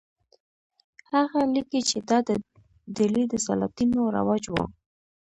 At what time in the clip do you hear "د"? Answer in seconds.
2.27-2.29, 3.29-3.33